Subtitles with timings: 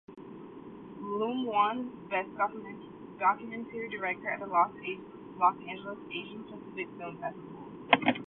[1.07, 2.29] Lum won "Best
[3.19, 4.71] Documentary Director" at the Los
[5.69, 8.15] Angeles Asian Pacific Film Festival.